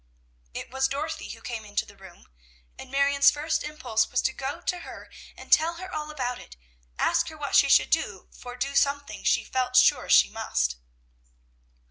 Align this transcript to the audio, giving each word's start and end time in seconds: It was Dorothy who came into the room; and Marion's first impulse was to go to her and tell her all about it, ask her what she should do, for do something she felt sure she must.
It 0.55 0.71
was 0.71 0.87
Dorothy 0.87 1.29
who 1.29 1.41
came 1.41 1.63
into 1.63 1.85
the 1.85 1.95
room; 1.95 2.25
and 2.75 2.89
Marion's 2.89 3.29
first 3.29 3.61
impulse 3.63 4.09
was 4.09 4.23
to 4.23 4.33
go 4.33 4.59
to 4.61 4.79
her 4.79 5.11
and 5.37 5.53
tell 5.53 5.75
her 5.75 5.93
all 5.93 6.09
about 6.09 6.39
it, 6.39 6.55
ask 6.97 7.27
her 7.27 7.37
what 7.37 7.53
she 7.55 7.69
should 7.69 7.91
do, 7.91 8.27
for 8.31 8.55
do 8.55 8.73
something 8.73 9.23
she 9.23 9.43
felt 9.43 9.75
sure 9.75 10.09
she 10.09 10.27
must. 10.31 10.77